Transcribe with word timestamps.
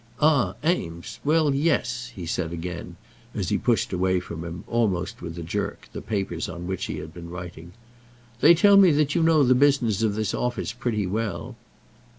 "Ah, 0.19 0.55
Eames, 0.65 1.19
well, 1.23 1.53
yes," 1.53 2.11
he 2.15 2.25
said 2.25 2.51
again, 2.51 2.95
as 3.35 3.49
he 3.49 3.59
pushed 3.59 3.93
away 3.93 4.19
from 4.19 4.43
him, 4.43 4.63
almost 4.65 5.21
with 5.21 5.37
a 5.37 5.43
jerk, 5.43 5.87
the 5.93 6.01
papers 6.01 6.49
on 6.49 6.65
which 6.65 6.85
he 6.85 6.97
had 6.97 7.13
been 7.13 7.29
writing. 7.29 7.71
"They 8.39 8.55
tell 8.55 8.77
me 8.77 8.89
that 8.93 9.13
you 9.13 9.21
know 9.21 9.43
the 9.43 9.53
business 9.53 10.01
of 10.01 10.15
this 10.15 10.33
office 10.33 10.73
pretty 10.73 11.05
well." 11.05 11.55